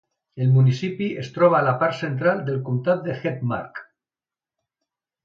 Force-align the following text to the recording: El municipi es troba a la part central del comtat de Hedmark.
El 0.43 0.47
municipi 0.53 1.09
es 1.23 1.27
troba 1.35 1.59
a 1.59 1.67
la 1.67 1.73
part 1.83 1.97
central 1.99 2.41
del 2.47 2.57
comtat 2.71 3.05
de 3.09 3.19
Hedmark. 3.19 3.87